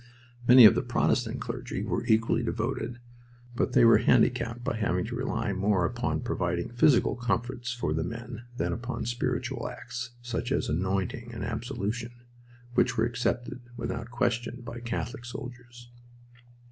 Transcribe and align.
Many 0.47 0.65
of 0.65 0.73
the 0.73 0.81
Protestant 0.81 1.41
clergy 1.41 1.83
were 1.83 2.03
equally 2.07 2.41
devoted, 2.41 2.97
but 3.55 3.73
they 3.73 3.85
were 3.85 3.99
handicapped 3.99 4.63
by 4.63 4.77
having 4.77 5.05
to 5.05 5.15
rely 5.15 5.53
more 5.53 5.85
upon 5.85 6.21
providing 6.21 6.69
physical 6.71 7.15
comforts 7.15 7.71
for 7.71 7.93
the 7.93 8.03
men 8.03 8.45
than 8.57 8.73
upon 8.73 9.05
spiritual 9.05 9.67
acts, 9.69 10.09
such 10.23 10.51
as 10.51 10.67
anointing 10.69 11.29
and 11.35 11.43
absolution, 11.43 12.13
which 12.73 12.97
were 12.97 13.05
accepted 13.05 13.61
without 13.77 14.09
question 14.09 14.61
by 14.65 14.79
Catholic 14.79 15.23
soldiers. 15.23 15.91